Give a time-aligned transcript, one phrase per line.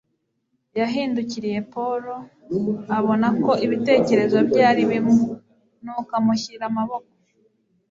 [0.79, 2.03] Yahindukiriye Paul,
[2.97, 5.17] abona ko ibitekerezo bye ari bimwe,
[5.83, 7.11] nuko amushyira amaboko.